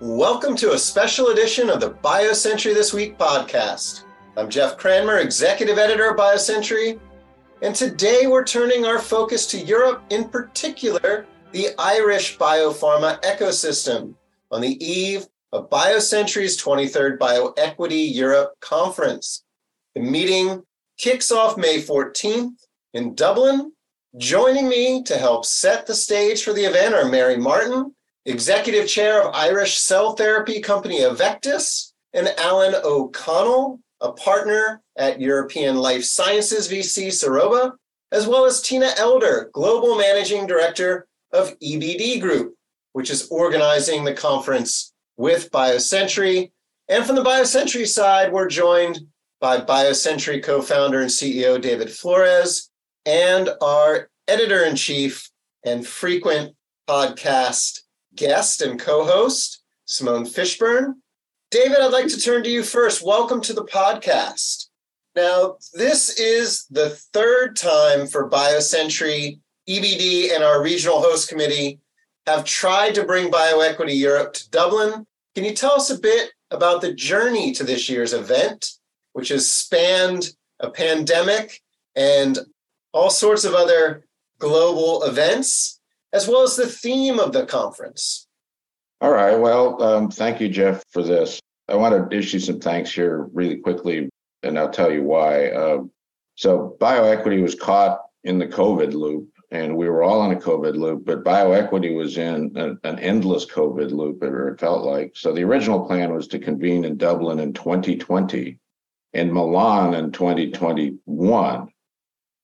[0.00, 4.04] Welcome to a special edition of the BioCentury This Week podcast.
[4.34, 6.98] I'm Jeff Cranmer, Executive Editor of BioCentury,
[7.60, 14.14] and today we're turning our focus to Europe, in particular, the Irish biopharma ecosystem,
[14.50, 19.44] on the eve of BioCentury's 23rd BioEquity Europe Conference.
[19.94, 20.62] The meeting
[20.96, 22.54] kicks off May 14th
[22.94, 23.72] in Dublin.
[24.16, 27.94] Joining me to help set the stage for the event are Mary Martin,
[28.26, 35.76] Executive Chair of Irish cell therapy company Avectas, and Alan O'Connell, a partner at European
[35.76, 37.72] Life Sciences VC Seroba,
[38.12, 42.54] as well as Tina Elder, Global Managing Director of EBD Group,
[42.92, 46.50] which is organizing the conference with BioCentury.
[46.88, 49.00] And from the BioCentury side, we're joined
[49.40, 52.70] by BioCentury co founder and CEO David Flores
[53.06, 55.30] and our editor in chief
[55.64, 56.54] and frequent
[56.88, 57.80] podcast
[58.14, 60.94] guest and co host, Simone Fishburn.
[61.50, 63.04] David, I'd like to turn to you first.
[63.04, 64.66] Welcome to the podcast.
[65.16, 71.80] Now, this is the third time for BioCentury, EBD, and our regional host committee
[72.26, 75.06] have tried to bring BioEquity Europe to Dublin.
[75.34, 78.74] Can you tell us a bit about the journey to this year's event,
[79.12, 81.60] which has spanned a pandemic
[81.96, 82.38] and
[82.92, 84.04] all sorts of other
[84.38, 85.79] global events?
[86.12, 88.26] As well as the theme of the conference.
[89.00, 89.38] All right.
[89.38, 91.40] Well, um, thank you, Jeff, for this.
[91.68, 94.10] I want to issue some thanks here really quickly,
[94.42, 95.48] and I'll tell you why.
[95.48, 95.84] Uh,
[96.34, 100.74] so, bioequity was caught in the COVID loop, and we were all in a COVID
[100.74, 105.12] loop, but bioequity was in a, an endless COVID loop, it felt like.
[105.16, 108.58] So, the original plan was to convene in Dublin in 2020
[109.12, 111.68] and Milan in 2021.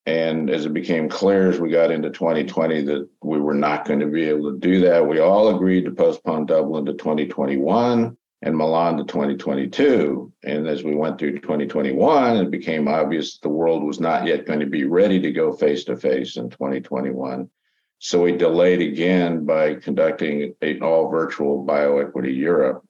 [0.06, 3.98] And as it became clear as we got into 2020 that we were not going
[4.00, 8.56] to be able to do that, we all agreed to postpone Dublin to 2021 and
[8.56, 10.32] Milan to 2022.
[10.44, 14.60] And as we went through 2021, it became obvious the world was not yet going
[14.60, 17.50] to be ready to go face to face in 2021.
[17.98, 22.84] So we delayed again by conducting an all virtual BioEquity Europe.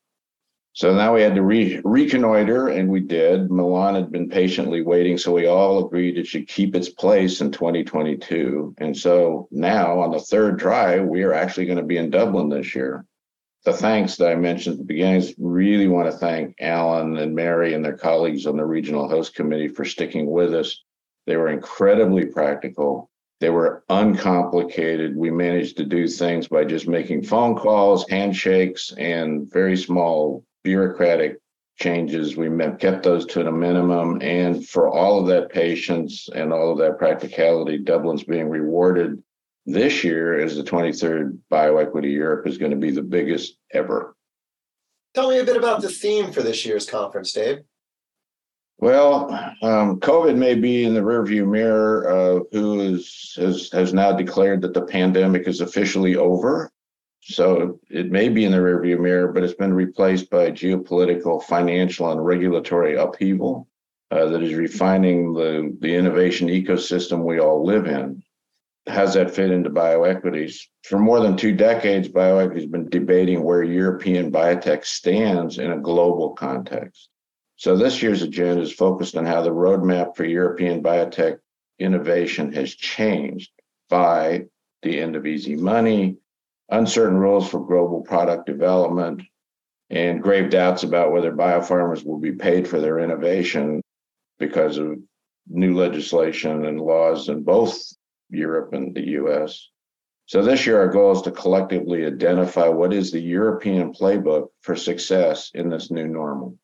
[0.77, 3.51] So now we had to re- reconnoiter, and we did.
[3.51, 7.51] Milan had been patiently waiting, so we all agreed it should keep its place in
[7.51, 8.75] 2022.
[8.77, 12.51] And so now, on the third try, we are actually going to be in Dublin
[12.51, 13.07] this year.
[13.65, 17.73] The thanks that I mentioned at the beginning really want to thank Alan and Mary
[17.73, 20.85] and their colleagues on the regional host committee for sticking with us.
[21.27, 23.09] They were incredibly practical.
[23.41, 25.17] They were uncomplicated.
[25.17, 31.39] We managed to do things by just making phone calls, handshakes, and very small bureaucratic
[31.77, 32.37] changes.
[32.37, 32.49] We
[32.81, 34.21] kept those to a minimum.
[34.21, 39.23] And for all of that patience and all of that practicality, Dublin's being rewarded
[39.65, 44.17] this year as the 23rd BioEquity Europe is going to be the biggest ever.
[45.15, 47.61] Tell me a bit about the theme for this year's conference, Dave.
[48.79, 49.31] Well,
[49.63, 52.11] um, COVID may be in the rearview mirror.
[52.11, 56.71] Uh, who is, has has now declared that the pandemic is officially over,
[57.29, 62.13] so it may be in the rearview mirror, but it's been replaced by geopolitical, financial,
[62.13, 63.67] and regulatory upheaval
[64.13, 68.23] uh, that is refining the, the innovation ecosystem we all live in.
[68.87, 70.61] How's that fit into bioequities?
[70.85, 75.81] For more than two decades, bioequity has been debating where European biotech stands in a
[75.81, 77.09] global context.
[77.57, 81.39] So this year's agenda is focused on how the roadmap for European biotech
[81.81, 83.51] innovation has changed
[83.91, 84.45] by
[84.83, 86.19] the end of easy money,
[86.71, 89.23] uncertain rules for global product development,
[89.91, 93.81] and grave doubts about whether biopharmas will be paid for their innovation
[94.39, 94.99] because of
[95.49, 97.79] new legislation and laws in both
[98.31, 99.71] Europe and the US.
[100.27, 104.75] So this year, our goal is to collectively identify what is the European playbook for
[104.75, 106.59] success in this new normal.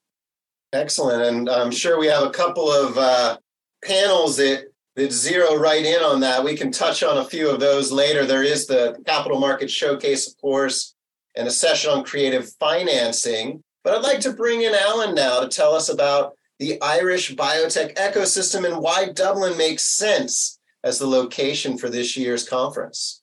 [0.72, 1.22] Excellent.
[1.22, 3.38] And I'm sure we have a couple of uh,
[3.84, 6.44] panels that that zero right in on that.
[6.44, 8.26] We can touch on a few of those later.
[8.26, 10.94] There is the capital market showcase, of course,
[11.34, 13.62] and a session on creative financing.
[13.84, 17.96] But I'd like to bring in Alan now to tell us about the Irish biotech
[17.96, 23.22] ecosystem and why Dublin makes sense as the location for this year's conference.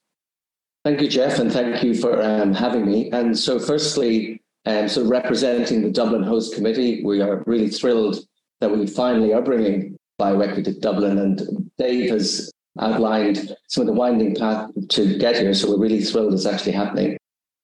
[0.84, 3.12] Thank you, Jeff, and thank you for um, having me.
[3.12, 8.18] And so, firstly, um, so representing the Dublin Host Committee, we are really thrilled
[8.60, 14.36] that we finally are bringing bioequity Dublin, and Dave has outlined some of the winding
[14.36, 15.54] path to get here.
[15.54, 17.18] So we're really thrilled it's actually happening.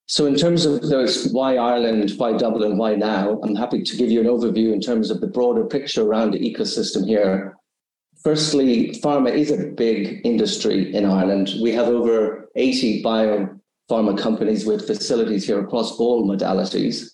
[0.08, 4.12] So in terms of those why Ireland, why Dublin, why now, I'm happy to give
[4.12, 7.56] you an overview in terms of the broader picture around the ecosystem here.
[8.24, 11.56] Firstly, pharma is a big industry in Ireland.
[11.62, 17.10] We have over 80 biopharma companies with facilities here across all modalities.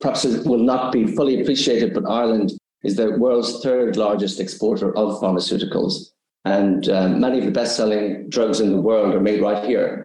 [0.00, 4.96] Perhaps it will not be fully appreciated, but Ireland is the world's third largest exporter
[4.96, 6.10] of pharmaceuticals.
[6.44, 10.04] And um, many of the best selling drugs in the world are made right here.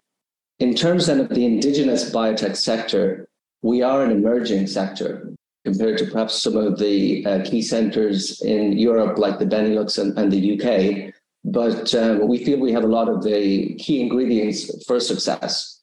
[0.58, 3.28] In terms then of the indigenous biotech sector,
[3.62, 5.32] we are an emerging sector
[5.64, 10.16] compared to perhaps some of the uh, key centers in Europe, like the Benelux and,
[10.18, 11.12] and the UK.
[11.44, 15.82] But um, we feel we have a lot of the key ingredients for success.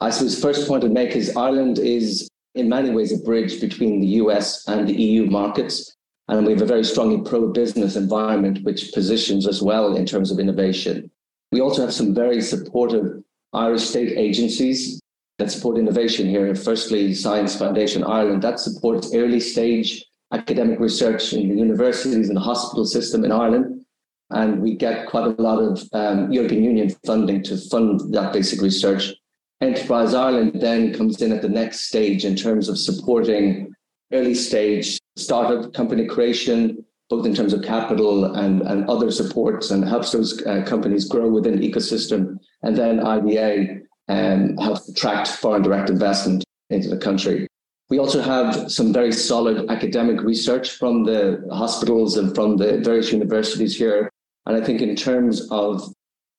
[0.00, 4.00] I suppose first point to make is Ireland is in many ways a bridge between
[4.00, 5.94] the US and the EU markets.
[6.30, 10.30] And we have a very strongly pro business environment, which positions us well in terms
[10.30, 11.10] of innovation.
[11.50, 15.00] We also have some very supportive Irish state agencies
[15.38, 16.54] that support innovation here.
[16.54, 22.40] Firstly, Science Foundation Ireland, that supports early stage academic research in the universities and the
[22.40, 23.84] hospital system in Ireland.
[24.30, 28.60] And we get quite a lot of um, European Union funding to fund that basic
[28.60, 29.12] research.
[29.60, 33.74] Enterprise Ireland then comes in at the next stage in terms of supporting
[34.12, 39.84] early stage startup company creation, both in terms of capital and, and other supports, and
[39.84, 42.38] helps those uh, companies grow within the ecosystem.
[42.62, 47.46] And then IDA um, helps attract foreign direct investment into the country.
[47.88, 53.12] We also have some very solid academic research from the hospitals and from the various
[53.12, 54.08] universities here.
[54.46, 55.82] And I think in terms of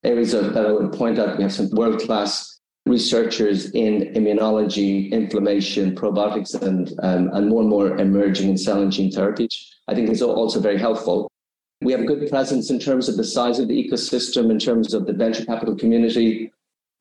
[0.03, 2.50] areas of, that I would point out, we have some world class
[2.85, 8.91] researchers in immunology, inflammation, probiotics, and, um, and more and more emerging in cell and
[8.91, 9.47] gene therapy.
[9.87, 11.29] I think is also very helpful.
[11.81, 14.93] We have a good presence in terms of the size of the ecosystem, in terms
[14.93, 16.51] of the venture capital community.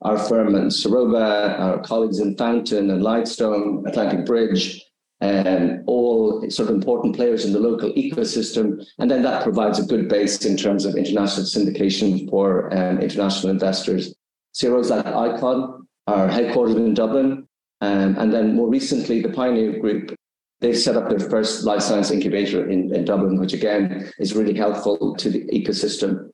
[0.03, 4.83] Our firm and Seroba, our colleagues in Fountain and Lightstone, Atlantic Bridge,
[5.21, 8.83] and um, all sort of important players in the local ecosystem.
[8.99, 13.51] And then that provides a good base in terms of international syndication for um, international
[13.51, 14.15] investors.
[14.59, 17.47] CROs like ICON are headquartered in Dublin.
[17.81, 20.15] Um, and then more recently, the Pioneer Group,
[20.61, 24.55] they've set up their first life science incubator in, in Dublin, which again is really
[24.55, 26.31] helpful to the ecosystem.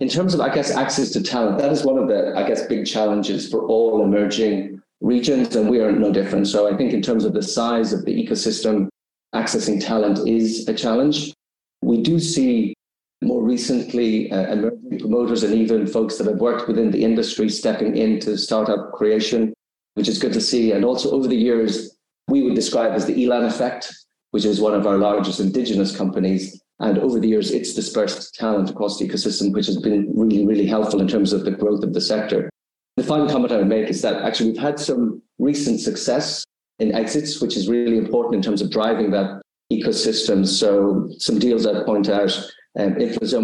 [0.00, 2.66] In terms of, I guess, access to talent, that is one of the, I guess,
[2.66, 6.46] big challenges for all emerging regions, and we are no different.
[6.46, 8.88] So I think in terms of the size of the ecosystem,
[9.34, 11.34] accessing talent is a challenge.
[11.82, 12.74] We do see
[13.22, 17.96] more recently uh, emerging promoters and even folks that have worked within the industry stepping
[17.96, 19.52] into startup creation,
[19.94, 20.72] which is good to see.
[20.72, 21.96] And also over the years,
[22.28, 23.92] we would describe as the Elan effect,
[24.30, 26.60] which is one of our largest indigenous companies.
[26.80, 30.66] And over the years, it's dispersed talent across the ecosystem, which has been really, really
[30.66, 32.48] helpful in terms of the growth of the sector.
[32.96, 36.44] The final comment I would make is that actually we've had some recent success
[36.78, 39.40] in exits, which is really important in terms of driving that
[39.72, 40.46] ecosystem.
[40.46, 42.30] So some deals I'd point out
[42.78, 42.94] um,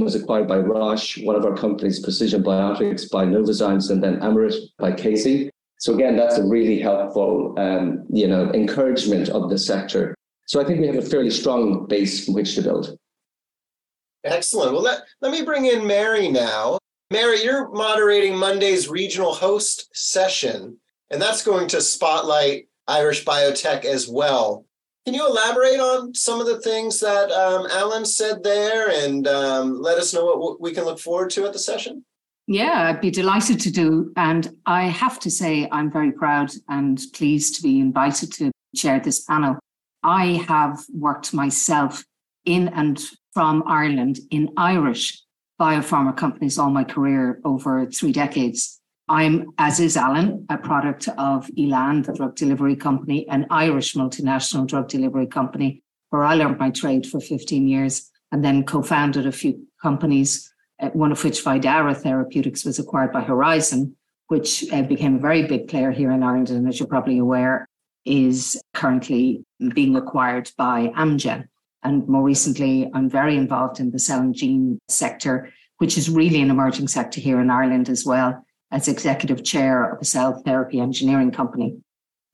[0.02, 4.54] was acquired by Roche, one of our companies, Precision Biotics by Novozymes, and then Amryt
[4.78, 5.50] by Chiesi.
[5.78, 10.14] So again, that's a really helpful, um, you know, encouragement of the sector.
[10.46, 12.96] So I think we have a fairly strong base from which to build.
[14.25, 14.72] Excellent.
[14.72, 16.78] Well, let, let me bring in Mary now.
[17.10, 20.78] Mary, you're moderating Monday's regional host session,
[21.10, 24.64] and that's going to spotlight Irish biotech as well.
[25.04, 29.82] Can you elaborate on some of the things that um, Alan said there and um,
[29.82, 32.04] let us know what we can look forward to at the session?
[32.46, 34.12] Yeah, I'd be delighted to do.
[34.16, 38.98] And I have to say, I'm very proud and pleased to be invited to chair
[38.98, 39.58] this panel.
[40.02, 42.02] I have worked myself
[42.46, 42.98] in and
[43.34, 45.22] from Ireland in Irish
[45.60, 48.81] biopharma companies all my career over three decades.
[49.08, 54.67] I'm, as is Alan, a product of Elan, the drug delivery company, an Irish multinational
[54.67, 59.27] drug delivery company, where I learned my trade for 15 years and then co founded
[59.27, 63.94] a few companies, uh, one of which Vidara Therapeutics was acquired by Horizon,
[64.29, 66.49] which uh, became a very big player here in Ireland.
[66.49, 67.69] And as you're probably aware,
[68.06, 69.44] is currently
[69.75, 71.49] being acquired by Amgen.
[71.82, 76.41] And more recently, I'm very involved in the cell and gene sector, which is really
[76.41, 80.81] an emerging sector here in Ireland as well as executive chair of a cell therapy
[80.81, 81.76] engineering company.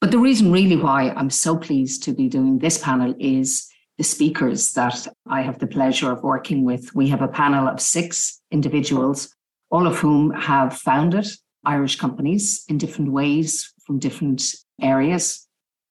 [0.01, 3.69] But the reason, really, why I'm so pleased to be doing this panel is
[3.99, 6.95] the speakers that I have the pleasure of working with.
[6.95, 9.37] We have a panel of six individuals,
[9.71, 11.27] all of whom have founded
[11.67, 14.43] Irish companies in different ways from different
[14.81, 15.47] areas.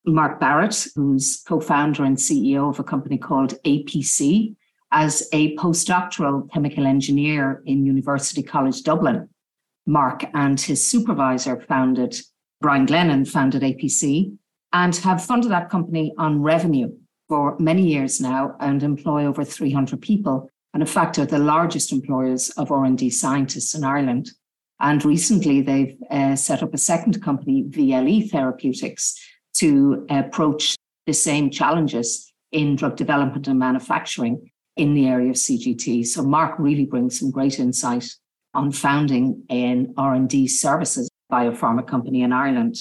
[0.08, 4.56] Mark Barrett, who's co founder and CEO of a company called APC,
[4.91, 9.29] as a postdoctoral chemical engineer in University College Dublin.
[9.89, 12.15] Mark and his supervisor founded,
[12.62, 14.38] Brian Glennon founded APC
[14.72, 16.91] and have funded that company on revenue
[17.27, 21.91] for many years now and employ over 300 people and in fact are the largest
[21.91, 24.29] employers of R&D scientists in Ireland.
[24.79, 29.19] And recently, they've uh, set up a second company, VLE Therapeutics,
[29.55, 30.75] to approach
[31.08, 36.05] the same challenges in drug development and manufacturing in the area of CGT.
[36.05, 38.08] So Mark really brings some great insight
[38.53, 42.75] on founding an R&D services biopharma company in Ireland.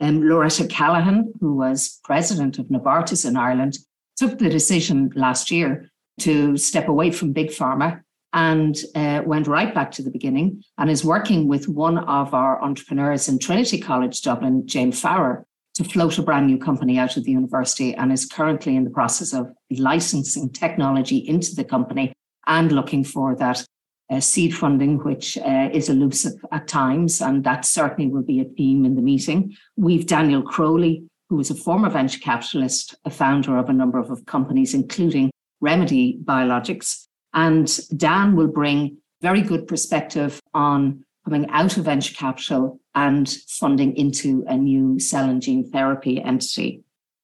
[0.00, 3.78] Um, Loretta Callahan, who was president of Novartis in Ireland,
[4.16, 9.74] took the decision last year to step away from big pharma and uh, went right
[9.74, 14.20] back to the beginning and is working with one of our entrepreneurs in Trinity College
[14.22, 18.26] Dublin, Jane Farrer, to float a brand new company out of the university and is
[18.26, 22.12] currently in the process of licensing technology into the company
[22.46, 23.64] and looking for that
[24.10, 27.20] uh, seed funding, which uh, is elusive at times.
[27.20, 29.56] And that certainly will be a theme in the meeting.
[29.76, 34.24] We've Daniel Crowley, who is a former venture capitalist, a founder of a number of
[34.26, 37.06] companies, including Remedy Biologics.
[37.34, 43.94] And Dan will bring very good perspective on coming out of venture capital and funding
[43.96, 46.82] into a new cell and gene therapy entity.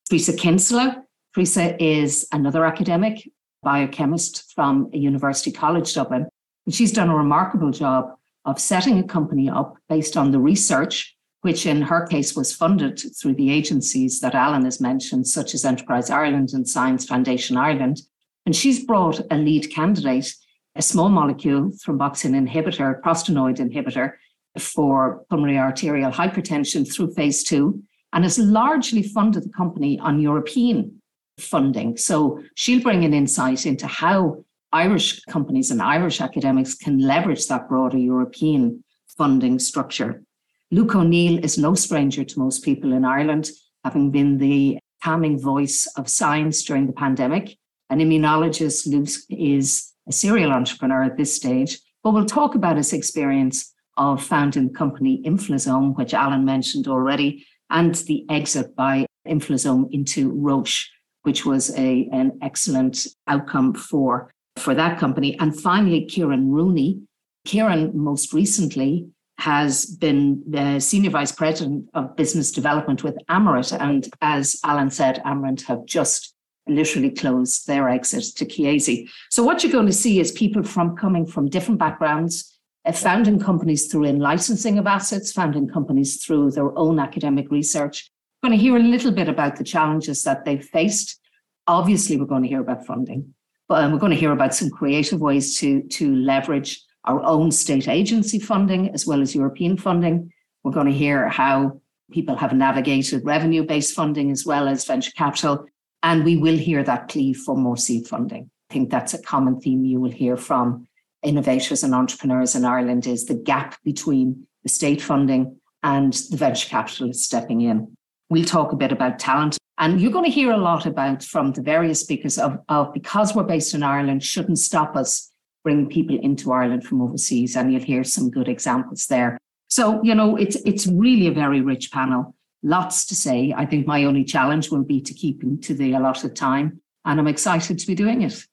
[0.08, 1.02] Teresa Kinsella.
[1.34, 3.28] Teresa is another academic
[3.62, 6.28] biochemist from University College Dublin.
[6.66, 11.16] And she's done a remarkable job of setting a company up based on the research,
[11.42, 15.64] which in her case was funded through the agencies that Alan has mentioned, such as
[15.64, 18.00] Enterprise Ireland and Science Foundation Ireland.
[18.46, 20.34] And she's brought a lead candidate
[20.76, 24.12] a small molecule thromboxane inhibitor, prostanoid inhibitor
[24.58, 31.00] for pulmonary arterial hypertension through phase two, and has largely funded the company on European
[31.38, 31.96] funding.
[31.96, 37.68] So she'll bring an insight into how Irish companies and Irish academics can leverage that
[37.68, 38.82] broader European
[39.16, 40.24] funding structure.
[40.72, 43.50] Luke O'Neill is no stranger to most people in Ireland,
[43.84, 47.56] having been the calming voice of science during the pandemic.
[47.88, 52.92] An immunologist, Luke is a serial entrepreneur at this stage, but we'll talk about his
[52.92, 59.86] experience of founding the company Inflazome, which Alan mentioned already, and the exit by Inflazome
[59.92, 60.90] into Roche,
[61.22, 65.38] which was a, an excellent outcome for, for that company.
[65.38, 67.00] And finally, Kieran Rooney.
[67.44, 69.08] Kieran, most recently,
[69.38, 73.78] has been the senior vice president of business development with Amryt.
[73.78, 76.34] And as Alan said, Amryt have just
[76.66, 79.08] literally closed their exit to Chiesi.
[79.30, 83.38] So what you're going to see is people from coming from different backgrounds, uh, founding
[83.38, 88.10] companies through in licensing of assets, founding companies through their own academic research.
[88.42, 91.20] We're going to hear a little bit about the challenges that they've faced.
[91.66, 93.34] Obviously, we're going to hear about funding,
[93.68, 97.50] but um, we're going to hear about some creative ways to, to leverage our own
[97.50, 100.32] state agency funding as well as European funding.
[100.62, 101.80] We're going to hear how
[102.10, 105.66] people have navigated revenue based funding as well as venture capital
[106.02, 108.50] and we will hear that plea for more seed funding.
[108.70, 110.86] I think that's a common theme you will hear from
[111.22, 116.68] innovators and entrepreneurs in Ireland is the gap between the state funding and the venture
[116.68, 117.96] capitalists stepping in.
[118.34, 119.56] We'll talk a bit about talent.
[119.78, 123.32] And you're going to hear a lot about from the various speakers of, of because
[123.32, 125.30] we're based in Ireland shouldn't stop us
[125.62, 127.54] bringing people into Ireland from overseas.
[127.54, 129.38] And you'll hear some good examples there.
[129.68, 133.54] So, you know, it's it's really a very rich panel lots to say.
[133.56, 137.28] I think my only challenge will be to keep to the allotted time, and I'm
[137.28, 138.44] excited to be doing it.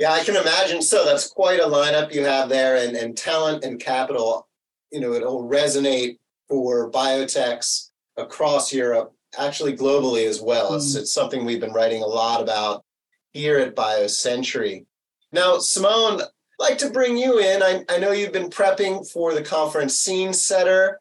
[0.00, 0.82] Yeah, I can imagine.
[0.82, 4.48] So that's quite a lineup you have there, and, and talent and capital.
[4.90, 6.18] You know, it'll resonate
[6.48, 10.72] for biotechs across Europe, actually globally as well.
[10.72, 10.76] Mm.
[10.76, 12.84] It's, it's something we've been writing a lot about
[13.32, 14.86] here at BioCentury.
[15.32, 16.28] Now, Simone, I'd
[16.60, 17.62] like to bring you in.
[17.62, 21.00] I, I know you've been prepping for the conference Scene Setter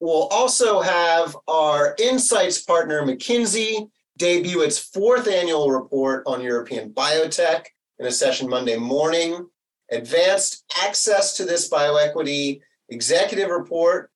[0.00, 7.64] We'll also have our insights partner, McKinsey, debut its fourth annual report on European biotech
[7.98, 9.48] in a session Monday morning.
[9.90, 12.60] Advanced access to this bioequity
[12.90, 14.10] executive report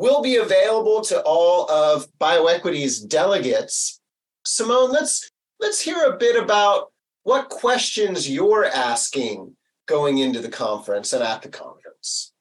[0.00, 4.00] will be available to all of bioequity's delegates.
[4.46, 5.30] Simone, let's
[5.60, 6.90] let's hear a bit about
[7.24, 9.54] what questions you're asking
[9.86, 12.32] going into the conference and at the conference.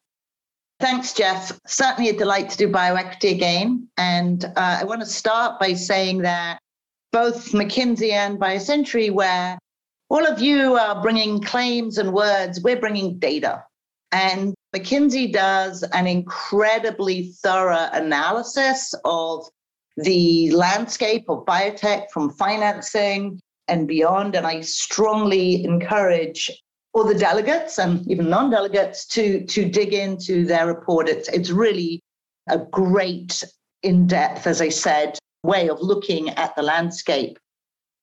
[0.80, 1.60] Thanks, Jeff.
[1.68, 3.90] Certainly a delight to do bioequity again.
[3.98, 6.60] And uh, I want to start by saying that
[7.12, 9.60] both McKinsey and BioCentury, where
[10.08, 13.66] all of you are bringing claims and words, we're bringing data.
[14.12, 19.46] And McKinsey does an incredibly thorough analysis of
[19.98, 24.36] the landscape of biotech from financing and beyond.
[24.36, 26.52] And I strongly encourage
[26.94, 31.08] all the delegates and even non-delegates to to dig into their report.
[31.08, 32.02] It's it's really
[32.50, 33.44] a great
[33.84, 37.38] in-depth, as I said, way of looking at the landscape.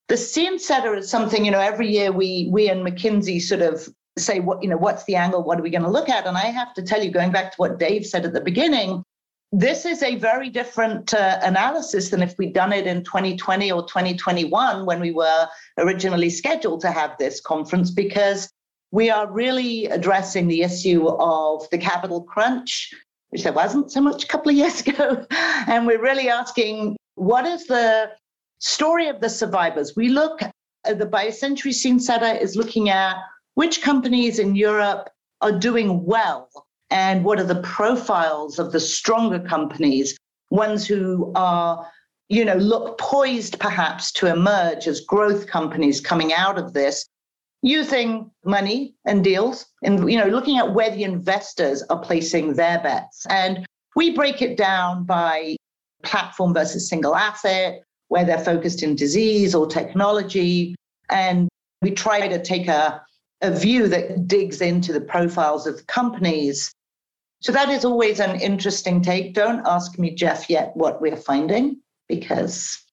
[0.07, 3.89] The scene setter is something, you know, every year we we and McKinsey sort of
[4.19, 5.43] say what you know what's the angle?
[5.43, 6.25] What are we going to look at?
[6.25, 9.03] And i have to tell you going back to what dave said at the beginning
[9.53, 13.87] this is a very different uh, analysis than if we'd done it in 2020 or
[13.87, 15.47] 2021 when we were
[15.77, 18.49] originally scheduled to have this conference because
[18.91, 22.93] we are really addressing the issue of the capital crunch
[23.29, 25.25] which there wasn't so much a couple of years ago.
[25.67, 28.11] And we're really asking what is the
[28.59, 29.95] story of the survivors?
[29.95, 33.17] We look at the biocentury scene setter is looking at
[33.57, 35.09] which companies in Europe
[35.41, 36.47] are doing well
[36.91, 40.15] and what are the profiles of the stronger companies,
[40.51, 41.83] ones who are,
[42.29, 47.09] you know, look poised perhaps to emerge as growth companies coming out of this
[47.63, 52.79] using money and deals and you know looking at where the investors are placing their
[52.83, 53.25] bets.
[53.27, 55.55] And we break it down by
[56.03, 60.75] platform versus single asset where they're focused in disease or technology
[61.09, 61.49] and
[61.81, 63.01] we try to take a
[63.41, 66.71] a view that digs into the profiles of companies.
[67.41, 69.33] So that is always an interesting take.
[69.33, 72.83] Don't ask me, Jeff, yet what we're finding, because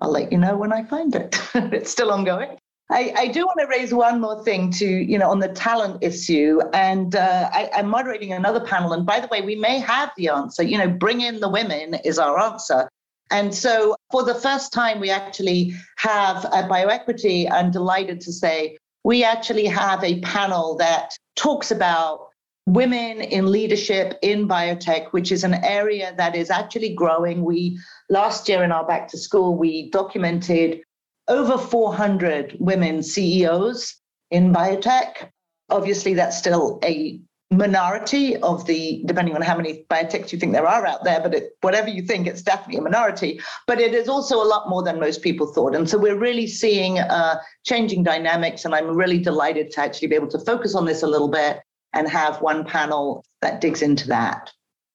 [0.00, 1.40] I'll let you know when I find it.
[1.54, 2.56] it's still ongoing.
[2.90, 6.02] I, I, do want to raise one more thing to, you know, on the talent
[6.02, 6.60] issue.
[6.72, 8.94] And uh, I, I'm moderating another panel.
[8.94, 10.62] And by the way, we may have the answer.
[10.62, 12.88] You know, bring in the women is our answer.
[13.30, 17.50] And so for the first time, we actually have a bioequity.
[17.50, 18.78] I'm delighted to say
[19.08, 22.28] we actually have a panel that talks about
[22.66, 27.42] women in leadership in biotech, which is an area that is actually growing.
[27.42, 30.82] We last year in our back to school, we documented
[31.26, 33.96] over 400 women CEOs
[34.30, 35.30] in biotech.
[35.70, 37.18] Obviously, that's still a
[37.50, 41.34] minority of the, depending on how many biotechs you think there are out there, but
[41.34, 43.40] it, whatever you think, it's definitely a minority.
[43.66, 45.74] But it is also a lot more than most people thought.
[45.74, 48.64] And so we're really seeing uh, changing dynamics.
[48.64, 51.60] And I'm really delighted to actually be able to focus on this a little bit
[51.94, 54.52] and have one panel that digs into that.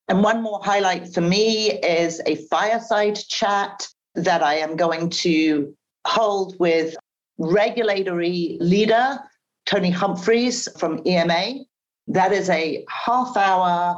[0.08, 5.74] And one more highlight for me is a fireside chat that I am going to
[6.06, 6.94] hold with
[7.38, 9.18] regulatory leader
[9.66, 11.64] Tony Humphreys from EMA
[12.08, 13.96] that is a half hour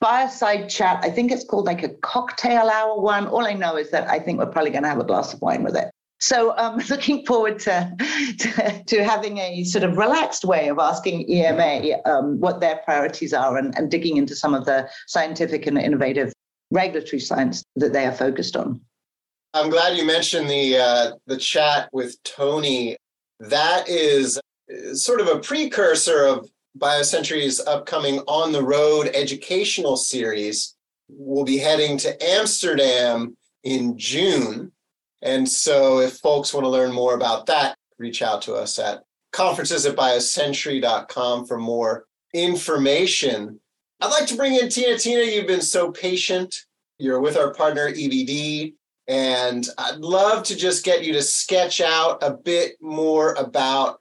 [0.00, 1.00] fireside chat.
[1.02, 3.26] I think it's called like a cocktail hour one.
[3.26, 5.40] All I know is that I think we're probably going to have a glass of
[5.40, 5.90] wine with it.
[6.18, 7.92] So I'm um, looking forward to,
[8.38, 13.32] to, to, having a sort of relaxed way of asking EMA um, what their priorities
[13.32, 16.32] are and, and digging into some of the scientific and innovative
[16.70, 18.80] regulatory science that they are focused on.
[19.54, 22.96] I'm glad you mentioned the uh, the chat with Tony.
[23.40, 24.40] That is
[24.94, 30.74] sort of a precursor of BioCentury's upcoming On the Road educational series
[31.08, 34.72] will be heading to Amsterdam in June.
[35.22, 39.02] And so if folks want to learn more about that, reach out to us at
[39.32, 43.60] conferences at biocentury.com for more information.
[44.00, 44.98] I'd like to bring in Tina.
[44.98, 46.54] Tina, you've been so patient.
[46.98, 48.74] You're with our partner EBD.
[49.08, 54.00] And I'd love to just get you to sketch out a bit more about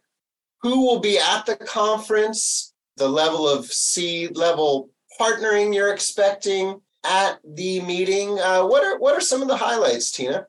[0.66, 4.90] who will be at the conference, the level of C level
[5.22, 8.40] partnering you're expecting at the meeting.
[8.40, 10.48] Uh, what are what are some of the highlights, Tina?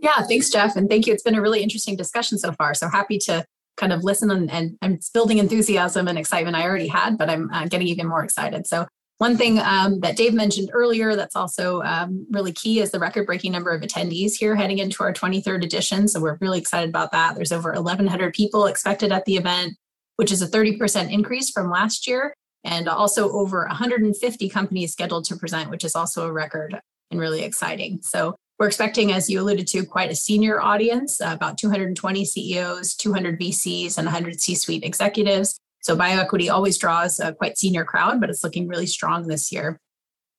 [0.00, 1.12] Yeah, thanks, Jeff, and thank you.
[1.12, 2.74] It's been a really interesting discussion so far.
[2.74, 6.88] So happy to kind of listen and, and I'm building enthusiasm and excitement I already
[6.88, 8.66] had, but I'm uh, getting even more excited.
[8.66, 8.86] So
[9.18, 13.26] one thing um, that Dave mentioned earlier that's also um, really key is the record
[13.26, 16.06] breaking number of attendees here heading into our 23rd edition.
[16.06, 17.34] So we're really excited about that.
[17.34, 19.74] There's over 1,100 people expected at the event,
[20.16, 25.36] which is a 30% increase from last year, and also over 150 companies scheduled to
[25.36, 26.78] present, which is also a record
[27.10, 28.00] and really exciting.
[28.02, 32.94] So we're expecting, as you alluded to, quite a senior audience, uh, about 220 CEOs,
[32.96, 35.58] 200 VCs, and 100 C suite executives.
[35.86, 39.78] So bioequity always draws a quite senior crowd, but it's looking really strong this year.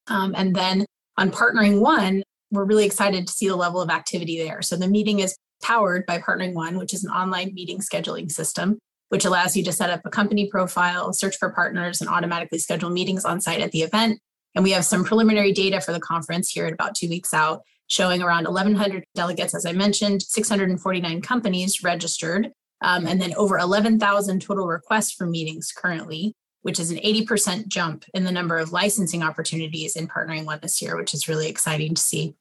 [0.08, 4.44] Um, and then on Partnering One, we're really excited to see the level of activity
[4.44, 4.62] there.
[4.62, 8.78] So the meeting is powered by Partnering One, which is an online meeting scheduling system,
[9.08, 12.90] which allows you to set up a company profile, search for partners, and automatically schedule
[12.90, 14.20] meetings on site at the event.
[14.54, 17.62] And we have some preliminary data for the conference here at about two weeks out,
[17.88, 24.42] showing around 1,100 delegates, as I mentioned, 649 companies registered, um, and then over 11,000
[24.42, 29.24] total requests for meetings currently, which is an 80% jump in the number of licensing
[29.24, 32.36] opportunities in Partnering One this year, which is really exciting to see.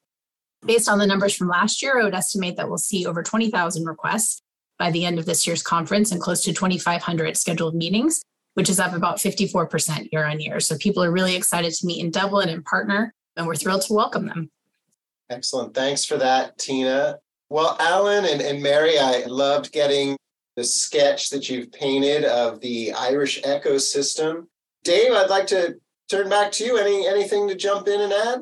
[0.64, 3.85] Based on the numbers from last year, I would estimate that we'll see over 20,000
[3.85, 4.42] requests
[4.79, 8.22] by the end of this year's conference and close to 2,500 scheduled meetings,
[8.55, 10.61] which is up about 54% year on year.
[10.61, 13.92] So people are really excited to meet in Dublin and partner, and we're thrilled to
[13.92, 14.51] welcome them.
[15.31, 15.75] Excellent.
[15.75, 17.18] Thanks for that, Tina.
[17.49, 20.16] Well, Alan and, and Mary, I loved getting
[20.57, 24.47] the sketch that you've painted of the Irish ecosystem.
[24.85, 25.77] Dave, I'd like to
[26.11, 26.79] turn back to you.
[26.79, 28.40] Any anything to jump in and add?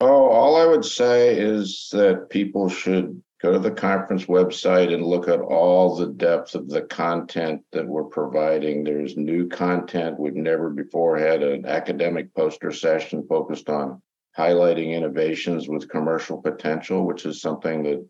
[0.00, 5.04] Oh, all I would say is that people should go to the conference website and
[5.04, 8.82] look at all the depth of the content that we're providing.
[8.82, 10.18] There's new content.
[10.18, 14.02] We've never before had an academic poster session focused on
[14.36, 18.04] highlighting innovations with commercial potential, which is something that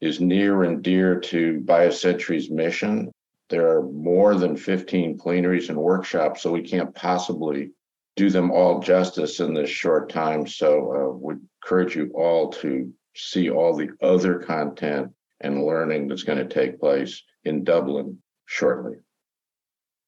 [0.00, 3.10] is near and dear to BioCentury's mission.
[3.50, 7.70] There are more than 15 plenaries and workshops, so we can't possibly
[8.16, 10.46] do them all justice in this short time.
[10.46, 16.24] So uh, would encourage you all to see all the other content and learning that's
[16.24, 18.96] going to take place in Dublin shortly.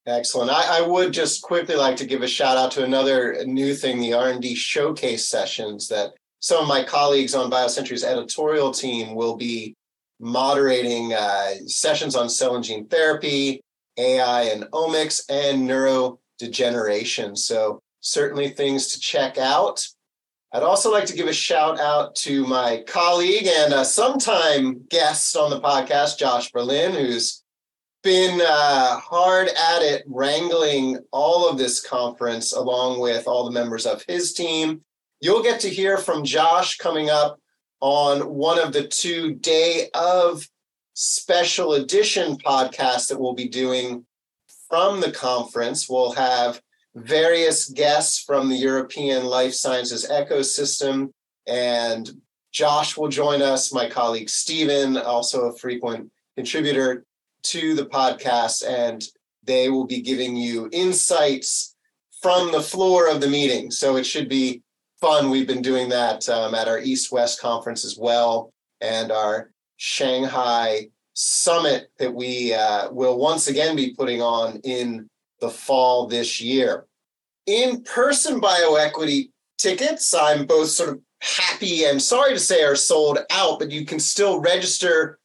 [0.07, 0.51] Excellent.
[0.51, 4.01] I, I, would just quickly like to give a shout out to another new thing,
[4.01, 9.77] the R&D showcase sessions that some of my colleagues on BioCentury's editorial team will be
[10.21, 13.61] moderating uh, sessions on cell and gene therapy,
[13.97, 17.37] AI and omics, and neurodegeneration.
[17.37, 19.87] So certainly things to check out.
[20.53, 25.37] I'd also like to give a shout out to my colleague and a sometime guest
[25.37, 27.43] on the podcast, Josh Berlin, who's
[28.03, 33.87] been uh, hard at it wrangling all of this conference along with all the members
[33.87, 34.81] of his team.
[35.21, 37.39] You'll get to hear from Josh coming up
[37.81, 40.47] on one of the two day of
[40.95, 44.05] special edition podcasts that we'll be doing
[44.69, 45.89] from the conference.
[45.89, 46.61] We'll have
[46.95, 51.13] various guests from the European life sciences ecosystem.
[51.47, 52.11] And
[52.53, 57.05] Josh will join us, my colleague Stephen, also a frequent contributor
[57.43, 59.05] to the podcast, and
[59.45, 61.75] they will be giving you insights
[62.21, 63.71] from the floor of the meeting.
[63.71, 64.63] So it should be
[65.01, 65.31] fun.
[65.31, 70.89] We've been doing that um, at our East West conference as well, and our Shanghai
[71.15, 75.09] summit that we uh, will once again be putting on in
[75.41, 76.87] the fall this year.
[77.47, 83.19] In person bioequity tickets, I'm both sort of happy and sorry to say are sold
[83.31, 85.19] out, but you can still register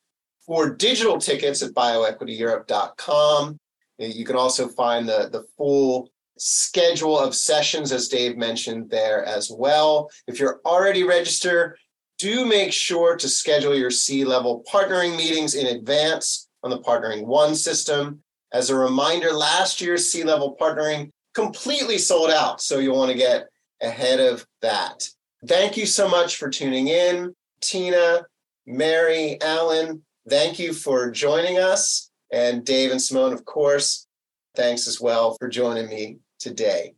[0.45, 3.57] for digital tickets at bioequityeurope.com.
[3.97, 9.51] You can also find the, the full schedule of sessions, as Dave mentioned there as
[9.51, 10.09] well.
[10.27, 11.77] If you're already registered,
[12.17, 17.25] do make sure to schedule your C level partnering meetings in advance on the Partnering
[17.25, 18.21] One system.
[18.53, 22.61] As a reminder, last year's C level partnering completely sold out.
[22.61, 23.47] So you'll want to get
[23.81, 25.09] ahead of that.
[25.45, 27.35] Thank you so much for tuning in.
[27.61, 28.25] Tina,
[28.65, 32.09] Mary, Alan, thank you for joining us.
[32.31, 34.07] And Dave and Simone, of course,
[34.55, 36.93] thanks as well for joining me today.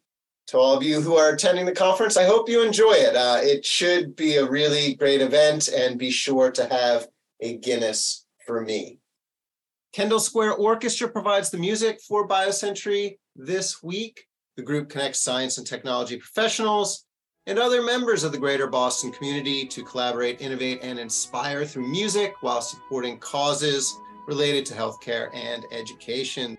[0.47, 3.15] To all of you who are attending the conference, I hope you enjoy it.
[3.15, 7.07] Uh, it should be a really great event, and be sure to have
[7.39, 8.99] a Guinness for me.
[9.93, 14.25] Kendall Square Orchestra provides the music for BioCentury this week.
[14.57, 17.05] The group connects science and technology professionals
[17.45, 22.33] and other members of the greater Boston community to collaborate, innovate, and inspire through music
[22.41, 23.95] while supporting causes
[24.27, 26.57] related to healthcare and education.